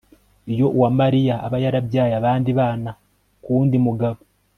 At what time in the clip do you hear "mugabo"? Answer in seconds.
3.85-4.19